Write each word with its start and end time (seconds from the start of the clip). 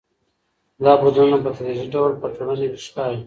دا 0.83 0.91
بدلونونه 1.01 1.37
په 1.43 1.49
تدريجي 1.55 1.87
ډول 1.93 2.11
په 2.21 2.27
ټولنه 2.35 2.55
کي 2.71 2.77
ښکاري. 2.85 3.17